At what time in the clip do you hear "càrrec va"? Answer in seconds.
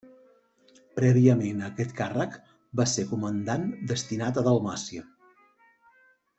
1.99-2.87